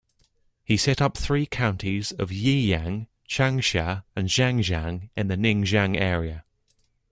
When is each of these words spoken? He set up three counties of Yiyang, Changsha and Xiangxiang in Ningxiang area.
He 0.63 0.77
set 0.77 0.99
up 0.99 1.15
three 1.15 1.45
counties 1.45 2.11
of 2.13 2.31
Yiyang, 2.31 3.05
Changsha 3.29 4.03
and 4.15 4.29
Xiangxiang 4.29 5.11
in 5.15 5.27
Ningxiang 5.27 5.95
area. 5.95 6.43